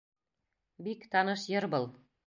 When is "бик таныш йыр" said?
0.87-1.65